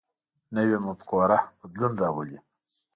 نوی 0.55 0.75
مفکوره 0.87 1.39
بدلون 1.59 1.93
راولي 2.01 2.39